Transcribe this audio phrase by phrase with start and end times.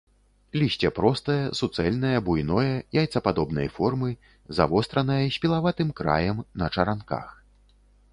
[0.59, 4.09] Лісце простае, суцэльнае, буйное, яйцападобнай формы,
[4.61, 7.27] завостранае, з пілаватым краем, на чаранках.